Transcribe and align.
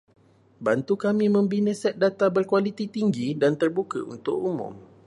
Bantu 0.65 0.93
kami 1.03 1.25
membina 1.35 1.69
set 1.81 1.93
data 2.03 2.25
berkualiti 2.35 2.85
tinggi 2.95 3.27
dan 3.41 3.53
terbuka 3.61 3.99
untuk 4.15 4.33
umum 4.49 4.73